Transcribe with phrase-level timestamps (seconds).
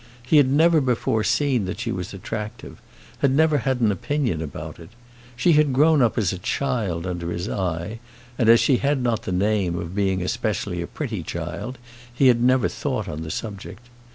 [0.23, 2.81] He had never before seen that she was attractive;
[3.19, 4.89] had never had an opinion about it.
[5.35, 7.99] She had grown up as a child under his eye;
[8.35, 11.77] and as she had not had the name of being especially a pretty child,
[12.11, 13.89] he had never thought on the subject.